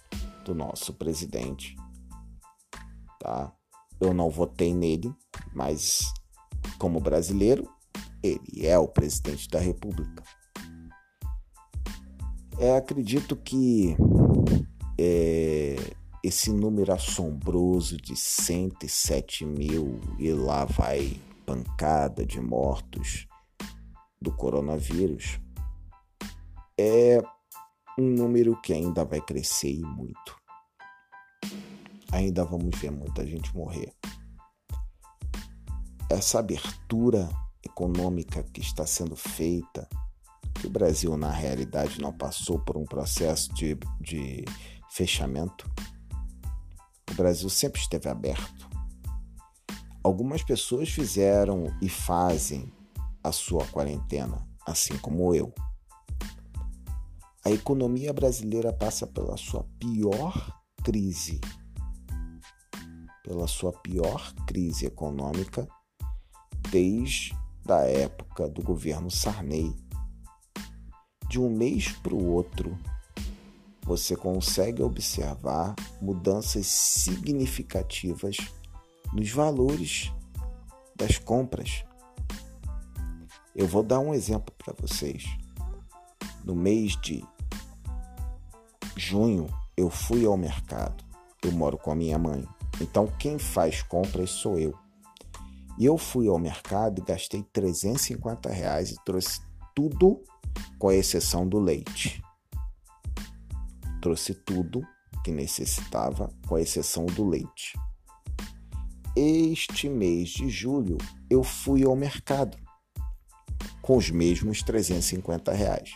do 0.45 0.55
nosso 0.55 0.93
presidente, 0.93 1.75
tá? 3.19 3.51
Eu 3.99 4.13
não 4.13 4.29
votei 4.29 4.73
nele, 4.73 5.13
mas 5.53 6.13
como 6.79 7.01
brasileiro, 7.01 7.69
ele 8.23 8.65
é 8.65 8.79
o 8.79 8.87
presidente 8.87 9.49
da 9.49 9.59
República. 9.59 10.23
É, 12.57 12.77
acredito 12.77 13.35
que 13.35 13.97
é, 14.97 15.75
esse 16.23 16.53
número 16.53 16.93
assombroso 16.93 17.97
de 17.97 18.15
107 18.15 19.43
mil 19.43 19.99
e 20.17 20.31
lá 20.31 20.63
vai 20.63 21.19
pancada 21.45 22.25
de 22.25 22.39
mortos 22.39 23.26
do 24.21 24.31
coronavírus 24.31 25.39
é 26.77 27.21
um 27.97 28.03
número 28.03 28.59
que 28.61 28.73
ainda 28.73 29.03
vai 29.03 29.21
crescer 29.21 29.71
e 29.71 29.81
muito 29.81 30.37
ainda 32.11 32.43
vamos 32.43 32.77
ver 32.79 32.91
muita 32.91 33.25
gente 33.25 33.55
morrer. 33.55 33.93
Essa 36.09 36.39
abertura 36.39 37.29
econômica 37.63 38.43
que 38.43 38.61
está 38.61 38.85
sendo 38.85 39.15
feita, 39.15 39.87
que 40.55 40.67
o 40.67 40.69
Brasil 40.69 41.15
na 41.17 41.31
realidade 41.31 42.01
não 42.01 42.13
passou 42.13 42.59
por 42.59 42.77
um 42.77 42.85
processo 42.85 43.53
de, 43.53 43.77
de 43.99 44.45
fechamento, 44.89 45.69
o 47.11 47.13
Brasil 47.13 47.49
sempre 47.49 47.79
esteve 47.81 48.07
aberto. 48.09 48.67
Algumas 50.03 50.41
pessoas 50.41 50.89
fizeram 50.89 51.65
e 51.81 51.89
fazem 51.89 52.71
a 53.27 53.31
sua 53.31 53.65
quarentena, 53.67 54.47
assim 54.65 54.97
como 54.97 55.33
eu. 55.33 55.53
A 57.43 57.51
economia 57.51 58.11
brasileira 58.13 58.73
passa 58.73 59.07
pela 59.07 59.37
sua 59.37 59.63
pior 59.79 60.57
crise 60.83 61.39
pela 63.27 63.45
sua 63.45 63.73
pior 63.73 64.33
crise 64.45 64.85
econômica 64.85 65.67
desde 66.71 67.35
a 67.67 67.81
época 67.81 68.47
do 68.47 68.63
governo 68.63 69.11
Sarney. 69.11 69.75
De 71.27 71.37
um 71.37 71.49
mês 71.49 71.91
para 71.91 72.15
o 72.15 72.31
outro, 72.31 72.77
você 73.83 74.15
consegue 74.15 74.81
observar 74.81 75.75
mudanças 76.01 76.67
significativas 76.67 78.37
nos 79.11 79.29
valores 79.29 80.09
das 80.95 81.17
compras. 81.17 81.83
Eu 83.57 83.67
vou 83.67 83.81
dar 83.81 83.99
um 83.99 84.13
exemplo 84.13 84.53
para 84.55 84.71
vocês. 84.79 85.25
No 86.43 86.53
mês 86.53 86.95
de 87.01 87.25
junho, 88.95 89.47
eu 89.75 89.89
fui 89.89 90.27
ao 90.27 90.37
mercado. 90.37 91.03
Eu 91.43 91.51
moro 91.51 91.75
com 91.75 91.91
a 91.91 91.95
minha 91.95 92.19
mãe. 92.19 92.47
Então 92.79 93.07
quem 93.17 93.39
faz 93.39 93.81
compras 93.81 94.29
sou 94.29 94.59
eu. 94.59 94.77
E 95.79 95.85
eu 95.85 95.97
fui 95.97 96.27
ao 96.27 96.37
mercado 96.37 97.01
e 97.01 97.03
gastei 97.03 97.41
350 97.51 98.47
reais 98.47 98.91
e 98.91 99.03
trouxe 99.03 99.41
tudo, 99.73 100.21
com 100.77 100.91
exceção 100.91 101.47
do 101.47 101.57
leite. 101.57 102.21
Trouxe 103.99 104.35
tudo 104.35 104.83
que 105.23 105.31
necessitava, 105.31 106.29
com 106.47 106.59
exceção 106.59 107.07
do 107.07 107.27
leite. 107.27 107.73
Este 109.15 109.89
mês 109.89 110.29
de 110.29 110.47
julho 110.47 110.99
eu 111.27 111.43
fui 111.43 111.83
ao 111.83 111.95
mercado 111.95 112.66
com 113.87 113.95
os 113.95 114.09
mesmos 114.09 114.61
350 114.63 115.53
reais. 115.53 115.93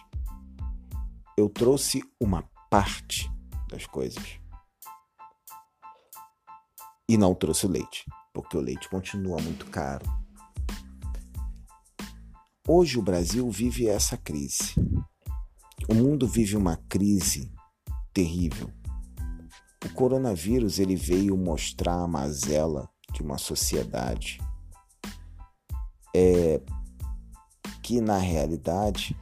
Eu 1.37 1.49
trouxe 1.49 2.01
uma 2.21 2.49
parte 2.69 3.29
das 3.69 3.85
coisas 3.85 4.39
e 7.09 7.17
não 7.17 7.35
trouxe 7.35 7.65
o 7.65 7.69
leite, 7.69 8.05
porque 8.33 8.55
o 8.55 8.61
leite 8.61 8.87
continua 8.87 9.41
muito 9.41 9.65
caro. 9.65 10.05
Hoje 12.65 12.97
o 12.97 13.01
Brasil 13.01 13.51
vive 13.51 13.89
essa 13.89 14.15
crise. 14.15 14.73
O 15.89 15.93
mundo 15.93 16.25
vive 16.25 16.55
uma 16.55 16.77
crise 16.87 17.51
terrível. 18.13 18.71
O 19.85 19.89
coronavírus 19.93 20.79
ele 20.79 20.95
veio 20.95 21.35
mostrar 21.35 21.95
a 21.95 22.07
mazela 22.07 22.89
de 23.11 23.21
uma 23.21 23.37
sociedade 23.37 24.39
é, 26.15 26.61
que 27.81 27.99
na 27.99 28.17
realidade 28.17 29.15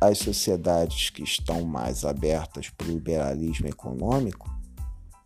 as 0.00 0.18
sociedades 0.18 1.10
que 1.10 1.22
estão 1.22 1.64
mais 1.64 2.04
abertas 2.04 2.68
para 2.70 2.86
o 2.86 2.90
liberalismo 2.90 3.66
econômico 3.66 4.50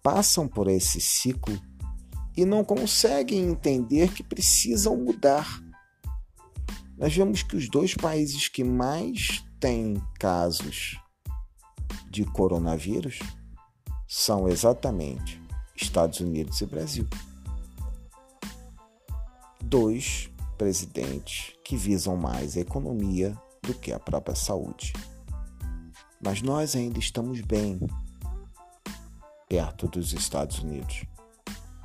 passam 0.02 0.46
por 0.46 0.68
esse 0.68 1.00
ciclo 1.00 1.60
e 2.36 2.44
não 2.44 2.64
conseguem 2.64 3.46
entender 3.48 4.12
que 4.12 4.22
precisam 4.22 4.96
mudar. 4.96 5.60
Nós 6.96 7.14
vemos 7.14 7.42
que 7.42 7.56
os 7.56 7.68
dois 7.68 7.94
países 7.94 8.48
que 8.48 8.62
mais 8.62 9.44
têm 9.58 10.02
casos 10.18 10.98
de 12.10 12.24
coronavírus 12.24 13.18
são 14.06 14.48
exatamente 14.48 15.40
Estados 15.76 16.20
Unidos 16.20 16.60
e 16.60 16.66
Brasil. 16.66 17.06
Dois 19.62 20.30
presidentes 20.60 21.54
que 21.64 21.74
visam 21.74 22.18
mais 22.18 22.54
a 22.54 22.60
economia 22.60 23.34
do 23.62 23.72
que 23.72 23.94
a 23.94 23.98
própria 23.98 24.34
saúde. 24.34 24.92
Mas 26.22 26.42
nós 26.42 26.76
ainda 26.76 26.98
estamos 26.98 27.40
bem 27.40 27.80
perto 29.48 29.88
dos 29.88 30.12
Estados 30.12 30.58
Unidos. 30.58 31.06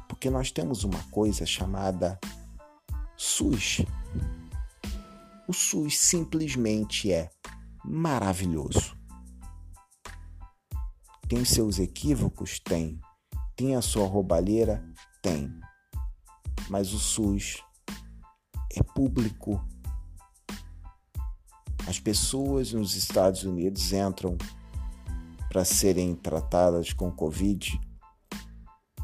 Porque 0.10 0.30
nós 0.30 0.52
temos 0.52 0.84
uma 0.84 1.02
coisa 1.04 1.46
chamada 1.46 2.20
SUS. 3.16 3.86
O 5.48 5.54
SUS 5.54 5.98
simplesmente 5.98 7.14
é 7.14 7.30
maravilhoso. 7.82 8.94
Tem 11.30 11.46
seus 11.46 11.80
equívocos? 11.80 12.60
Tem. 12.60 13.00
Tem 13.56 13.74
a 13.74 13.82
sua 13.82 14.06
roubalheira? 14.06 14.86
Tem. 15.22 15.50
Mas 16.70 16.92
o 16.92 17.00
SUS 17.00 17.65
é 18.80 18.84
público, 18.84 19.64
As 21.88 22.00
pessoas 22.00 22.74
nos 22.74 22.96
Estados 22.96 23.44
Unidos 23.44 23.94
entram 23.94 24.38
para 25.50 25.64
serem 25.64 26.16
tratadas 26.16 26.92
com 26.92 27.12
Covid 27.12 27.80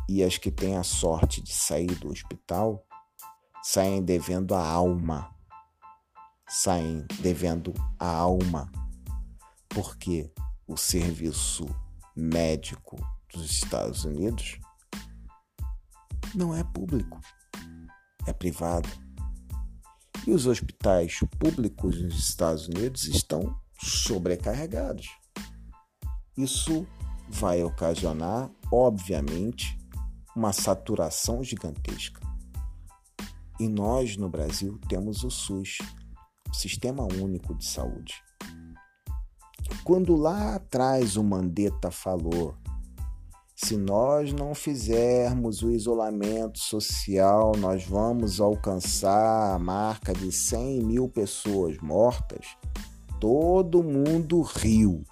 e 0.10 0.23
as 0.23 0.38
que 0.38 0.51
têm 0.51 0.75
a 0.75 0.84
sorte 0.84 1.41
de 1.41 1.53
sair 1.53 1.93
do 1.95 2.10
hospital 2.10 2.84
saem 3.63 4.03
devendo 4.03 4.55
a 4.55 4.67
alma. 4.67 5.34
Saem 6.49 7.05
devendo 7.21 7.73
a 7.99 8.07
alma. 8.07 8.69
Porque 9.69 10.34
o 10.67 10.75
serviço 10.75 11.65
médico 12.15 12.97
dos 13.31 13.49
Estados 13.49 14.03
Unidos 14.03 14.60
não 16.36 16.55
é 16.55 16.63
público, 16.63 17.19
é 18.25 18.34
privado. 18.34 18.89
E 20.25 20.31
os 20.31 20.45
hospitais 20.45 21.19
públicos 21.39 22.01
nos 22.01 22.17
Estados 22.17 22.67
Unidos 22.67 23.07
estão 23.07 23.55
sobrecarregados. 23.81 25.07
Isso 26.38 26.86
vai 27.27 27.63
ocasionar, 27.63 28.51
obviamente, 28.71 29.77
uma 30.36 30.53
saturação 30.53 31.43
gigantesca. 31.43 32.21
E 33.60 33.67
nós 33.67 34.17
no 34.17 34.29
Brasil 34.29 34.79
temos 34.88 35.23
o 35.23 35.29
SUS, 35.29 35.77
Sistema 36.53 37.03
Único 37.03 37.55
de 37.55 37.65
Saúde. 37.65 38.15
Quando 39.84 40.15
lá 40.15 40.55
atrás 40.55 41.17
o 41.17 41.23
Mandetta 41.23 41.89
falou 41.89 42.55
se 43.63 43.78
nós 43.78 44.34
não 44.34 44.56
fizermos 44.56 45.62
o 45.62 45.69
isolamento 45.69 46.58
social, 46.58 47.52
nós 47.58 47.86
vamos 47.86 48.41
alcançar 48.41 49.54
a 49.54 49.60
marca 49.60 50.13
de 50.13 50.32
100 50.32 50.82
mil 50.82 51.08
pessoas 51.08 51.78
mortas. 51.78 52.58
Todo 53.19 53.84
mundo 53.84 54.41
riu. 54.41 55.04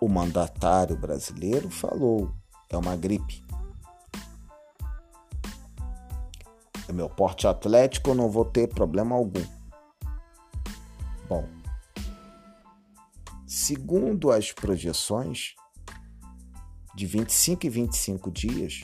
O 0.00 0.08
mandatário 0.08 0.96
brasileiro 0.96 1.70
falou: 1.70 2.32
é 2.68 2.76
uma 2.76 2.96
gripe. 2.96 3.44
É 6.88 6.92
meu 6.92 7.08
porte 7.08 7.46
atlético, 7.46 8.10
eu 8.10 8.14
não 8.16 8.28
vou 8.28 8.44
ter 8.44 8.68
problema 8.68 9.14
algum. 9.14 9.44
Bom, 11.28 11.44
segundo 13.46 14.32
as 14.32 14.52
projeções, 14.52 15.54
de 16.96 17.04
25 17.04 17.66
e 17.66 17.68
25 17.68 18.30
dias, 18.30 18.80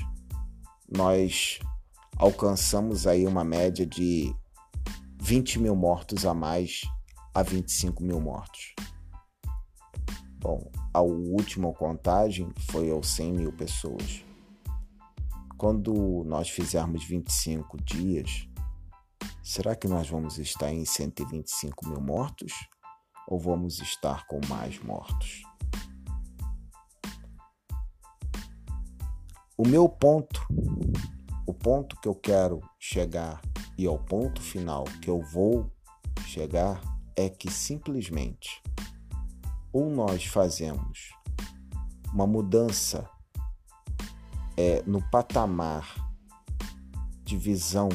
nós 0.87 1.59
alcançamos 2.19 3.07
aí 3.07 3.27
uma 3.27 3.43
média 3.43 3.87
de 3.87 4.37
20 5.23 5.59
mil 5.59 5.75
mortos 5.75 6.27
a 6.27 6.35
mais 6.35 6.83
a 7.35 7.43
25 7.43 8.03
mil 8.03 8.21
mortos. 8.21 8.75
Bom, 10.39 10.71
a 10.93 11.01
última 11.01 11.73
contagem 11.73 12.53
foi 12.71 12.91
aos 12.91 13.09
100 13.09 13.33
mil 13.33 13.53
pessoas. 13.55 14.23
Quando 15.57 16.23
nós 16.27 16.51
fizermos 16.51 17.05
25 17.05 17.83
dias, 17.83 18.47
será 19.43 19.75
que 19.75 19.89
nós 19.89 20.07
vamos 20.11 20.37
estar 20.39 20.71
em 20.71 20.85
125 20.85 21.89
mil 21.89 22.01
mortos 22.01 22.53
ou 23.27 23.41
vamos 23.41 23.81
estar 23.81 24.27
com 24.27 24.39
mais 24.49 24.79
mortos? 24.81 25.43
O 29.57 29.69
meu 29.69 29.89
ponto, 29.89 30.47
o 31.47 31.53
ponto 31.53 31.95
que 32.01 32.09
eu 32.09 32.15
quero 32.15 32.61
chegar 32.79 33.41
e 33.77 33.87
ao 33.87 33.99
ponto 33.99 34.41
final 34.41 34.85
que 35.03 35.11
eu 35.11 35.21
vou 35.21 35.71
chegar 36.27 36.81
é 37.15 37.29
que 37.29 37.51
simplesmente 37.51 38.63
ou 39.73 39.91
nós 39.91 40.25
fazemos 40.25 41.11
uma 42.13 42.27
mudança 42.27 43.09
é, 44.57 44.83
no 44.87 45.03
patamar 45.11 45.95
de 47.25 47.37
visão, 47.37 47.89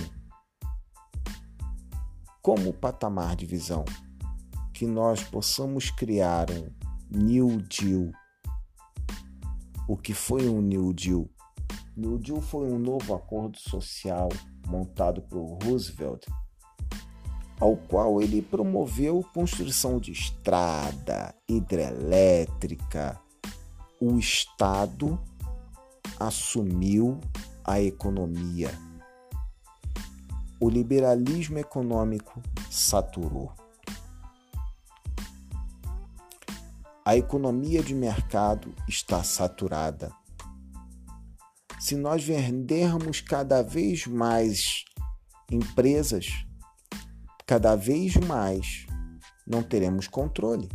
como 2.41 2.73
patamar 2.73 3.35
de 3.35 3.45
visão, 3.45 3.85
que 4.73 4.87
nós 4.87 5.23
possamos 5.23 5.91
criar 5.91 6.47
um 6.49 6.71
New 7.09 7.61
Deal. 7.61 8.11
O 9.87 9.95
que 9.95 10.13
foi 10.13 10.49
um 10.49 10.61
New 10.61 10.93
Deal? 10.93 11.29
New 11.97 12.19
Deal 12.19 12.39
foi 12.39 12.71
um 12.71 12.77
novo 12.77 13.15
acordo 13.15 13.57
social 13.57 14.29
montado 14.67 15.19
por 15.23 15.57
Roosevelt, 15.63 16.27
ao 17.59 17.75
qual 17.75 18.21
ele 18.21 18.39
promoveu 18.39 19.25
construção 19.33 19.99
de 19.99 20.11
estrada, 20.11 21.33
hidrelétrica. 21.49 23.19
O 23.99 24.15
Estado 24.19 25.19
assumiu 26.19 27.19
a 27.65 27.81
economia. 27.81 28.69
O 30.59 30.69
liberalismo 30.69 31.57
econômico 31.57 32.43
saturou. 32.69 33.51
A 37.03 37.17
economia 37.17 37.81
de 37.81 37.95
mercado 37.95 38.71
está 38.87 39.23
saturada 39.23 40.11
se 41.79 41.95
nós 41.95 42.23
vendermos 42.23 43.21
cada 43.21 43.61
vez 43.61 44.07
mais 44.07 44.83
empresas, 45.51 46.45
cada 47.45 47.75
vez 47.75 48.15
mais 48.15 48.85
não 49.45 49.61
teremos 49.63 50.07
controle. 50.07 50.69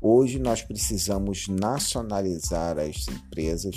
Hoje 0.00 0.38
nós 0.38 0.62
precisamos 0.62 1.46
nacionalizar 1.46 2.78
as 2.78 3.06
empresas 3.06 3.76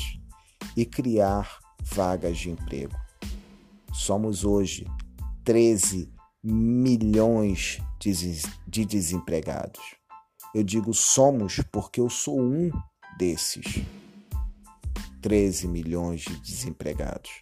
e 0.76 0.86
criar 0.86 1.60
vagas 1.82 2.38
de 2.38 2.50
emprego. 2.50 2.96
Somos 3.94 4.46
hoje 4.46 4.88
13 5.44 6.10
milhões 6.42 7.82
de 8.68 8.86
desempregados. 8.86 9.82
Eu 10.56 10.63
digo 10.63 10.94
somos 10.94 11.62
porque 11.72 12.00
eu 12.00 12.10
sou 12.10 12.39
um 12.39 12.72
desses. 13.18 13.84
13 15.24 15.70
milhões 15.70 16.20
de 16.20 16.36
desempregados. 16.36 17.42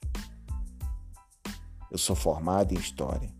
Eu 1.89 1.97
sou 1.97 2.15
formado 2.15 2.75
em 2.75 2.77
História. 2.77 3.33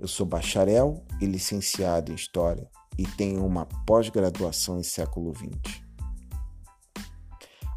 Eu 0.00 0.08
sou 0.08 0.24
bacharel 0.24 1.04
e 1.20 1.26
licenciado 1.26 2.10
em 2.10 2.14
História 2.14 2.66
e 2.96 3.06
tenho 3.06 3.44
uma 3.44 3.66
pós-graduação 3.86 4.80
em 4.80 4.82
século 4.82 5.34
XX. 5.36 5.82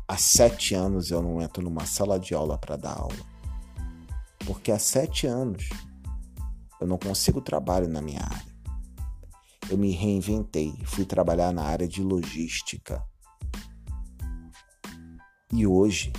Há 0.08 0.16
sete 0.16 0.76
anos 0.76 1.12
eu 1.12 1.22
não 1.22 1.42
entro 1.42 1.62
numa 1.62 1.86
sala 1.86 2.18
de 2.18 2.34
aula 2.34 2.58
para 2.58 2.78
dar 2.78 2.98
aula. 2.98 3.32
Porque 4.46 4.72
há 4.72 4.80
sete 4.80 5.28
anos 5.28 5.68
eu 6.80 6.88
não 6.88 6.98
consigo 6.98 7.42
trabalho 7.42 7.90
na 7.90 8.02
minha 8.02 8.24
área. 8.24 8.56
Eu 9.70 9.78
me 9.78 9.92
reinventei, 9.92 10.74
fui 10.86 11.04
trabalhar 11.04 11.52
na 11.52 11.64
área 11.64 11.88
de 11.88 12.02
logística 12.02 13.06
e 15.54 15.66
hoje, 15.68 16.12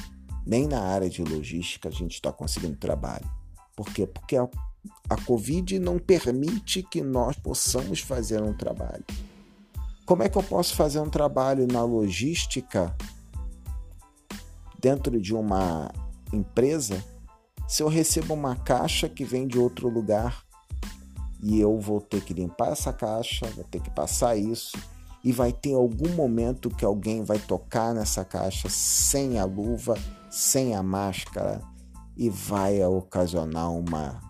nem 0.46 0.66
na 0.66 0.80
área 0.80 1.08
de 1.08 1.22
logística 1.22 1.88
a 1.88 1.92
gente 1.92 2.14
está 2.14 2.32
conseguindo 2.32 2.76
trabalho. 2.76 3.28
Por 3.74 3.86
quê? 3.86 4.06
Porque 4.06 4.36
a, 4.36 4.48
a 5.08 5.16
Covid 5.22 5.78
não 5.78 5.98
permite 5.98 6.82
que 6.82 7.02
nós 7.02 7.36
possamos 7.36 8.00
fazer 8.00 8.42
um 8.42 8.52
trabalho. 8.52 9.04
Como 10.04 10.22
é 10.22 10.28
que 10.28 10.36
eu 10.36 10.42
posso 10.42 10.74
fazer 10.74 11.00
um 11.00 11.08
trabalho 11.08 11.66
na 11.66 11.82
logística 11.82 12.94
dentro 14.78 15.20
de 15.20 15.34
uma 15.34 15.90
empresa 16.32 17.02
se 17.72 17.82
eu 17.82 17.88
recebo 17.88 18.34
uma 18.34 18.54
caixa 18.54 19.08
que 19.08 19.24
vem 19.24 19.46
de 19.46 19.58
outro 19.58 19.88
lugar 19.88 20.44
e 21.42 21.58
eu 21.58 21.80
vou 21.80 22.02
ter 22.02 22.22
que 22.22 22.34
limpar 22.34 22.72
essa 22.72 22.92
caixa, 22.92 23.46
vou 23.46 23.64
ter 23.64 23.80
que 23.80 23.90
passar 23.90 24.36
isso, 24.36 24.76
e 25.24 25.30
vai 25.30 25.52
ter 25.52 25.74
algum 25.74 26.14
momento 26.14 26.70
que 26.70 26.84
alguém 26.84 27.22
vai 27.22 27.38
tocar 27.38 27.94
nessa 27.94 28.24
caixa 28.24 28.68
sem 28.68 29.38
a 29.38 29.44
luva, 29.44 29.94
sem 30.30 30.74
a 30.74 30.82
máscara 30.82 31.60
e 32.16 32.28
vai 32.28 32.84
ocasionar 32.84 33.70
uma, 33.70 34.20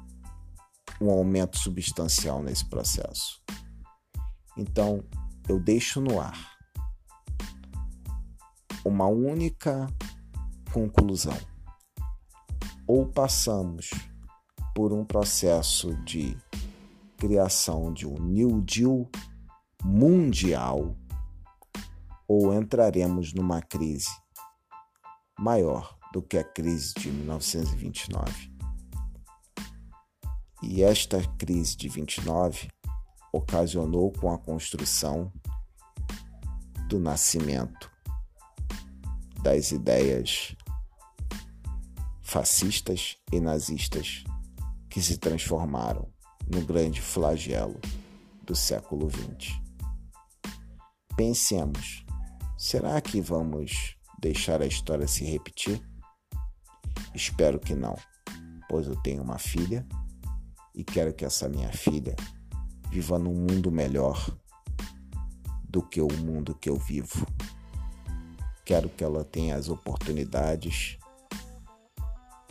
um 1.00 1.10
aumento 1.10 1.58
substancial 1.58 2.42
nesse 2.42 2.64
processo. 2.68 3.42
Então, 4.56 5.02
eu 5.48 5.58
deixo 5.58 6.00
no 6.00 6.20
ar 6.20 6.52
uma 8.84 9.06
única 9.06 9.86
conclusão. 10.72 11.36
Ou 12.86 13.06
passamos 13.06 13.90
por 14.74 14.92
um 14.92 15.04
processo 15.04 15.94
de 16.04 16.36
criação 17.16 17.92
de 17.92 18.06
um 18.06 18.18
New 18.18 18.60
Deal 18.60 19.08
mundial 19.84 20.96
ou 22.28 22.54
entraremos 22.54 23.32
numa 23.32 23.60
crise 23.60 24.10
maior 25.38 25.98
do 26.12 26.22
que 26.22 26.38
a 26.38 26.44
crise 26.44 26.94
de 26.94 27.10
1929. 27.10 28.52
E 30.62 30.82
esta 30.82 31.20
crise 31.36 31.76
de 31.76 31.88
29 31.88 32.68
ocasionou 33.32 34.12
com 34.12 34.32
a 34.32 34.38
construção 34.38 35.32
do 36.88 37.00
nascimento 37.00 37.90
das 39.42 39.72
ideias 39.72 40.54
fascistas 42.20 43.16
e 43.32 43.40
nazistas 43.40 44.22
que 44.88 45.02
se 45.02 45.16
transformaram 45.16 46.08
no 46.46 46.64
grande 46.64 47.00
flagelo 47.00 47.80
do 48.44 48.54
século 48.54 49.10
XX. 49.10 49.71
Pensemos, 51.16 52.04
será 52.56 53.00
que 53.00 53.20
vamos 53.20 53.96
deixar 54.18 54.62
a 54.62 54.66
história 54.66 55.06
se 55.06 55.24
repetir? 55.24 55.80
Espero 57.14 57.60
que 57.60 57.74
não, 57.74 57.96
pois 58.68 58.86
eu 58.86 58.96
tenho 59.02 59.22
uma 59.22 59.38
filha 59.38 59.86
e 60.74 60.82
quero 60.82 61.12
que 61.12 61.24
essa 61.24 61.48
minha 61.48 61.70
filha 61.70 62.16
viva 62.90 63.18
num 63.18 63.34
mundo 63.34 63.70
melhor 63.70 64.34
do 65.64 65.82
que 65.82 66.00
o 66.00 66.10
mundo 66.12 66.54
que 66.54 66.70
eu 66.70 66.76
vivo. 66.76 67.26
Quero 68.64 68.88
que 68.88 69.04
ela 69.04 69.24
tenha 69.24 69.56
as 69.56 69.68
oportunidades. 69.68 70.96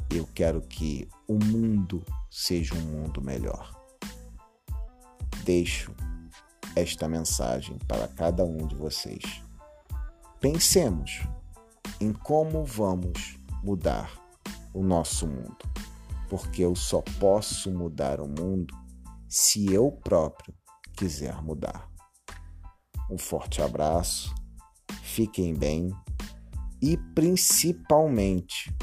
Eu 0.09 0.27
quero 0.35 0.61
que 0.61 1.07
o 1.27 1.33
mundo 1.33 2.05
seja 2.29 2.75
um 2.75 2.81
mundo 2.81 3.21
melhor. 3.21 3.75
Deixo 5.43 5.95
esta 6.75 7.07
mensagem 7.07 7.77
para 7.87 8.07
cada 8.07 8.43
um 8.43 8.65
de 8.67 8.75
vocês. 8.75 9.43
Pensemos 10.39 11.21
em 11.99 12.11
como 12.11 12.65
vamos 12.65 13.37
mudar 13.63 14.11
o 14.73 14.83
nosso 14.83 15.27
mundo, 15.27 15.57
porque 16.29 16.63
eu 16.63 16.75
só 16.75 17.01
posso 17.19 17.71
mudar 17.71 18.19
o 18.19 18.27
mundo 18.27 18.73
se 19.27 19.71
eu 19.71 19.91
próprio 19.91 20.53
quiser 20.95 21.41
mudar. 21.41 21.89
Um 23.09 23.17
forte 23.17 23.61
abraço, 23.61 24.33
fiquem 25.03 25.53
bem 25.53 25.91
e 26.81 26.97
principalmente 27.13 28.73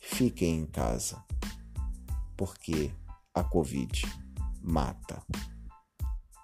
fiquem 0.00 0.60
em 0.60 0.66
casa, 0.66 1.22
porque 2.36 2.92
a 3.34 3.44
Covid 3.44 4.02
mata. 4.62 5.22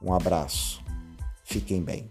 Um 0.00 0.12
abraço, 0.12 0.82
fiquem 1.44 1.82
bem. 1.82 2.10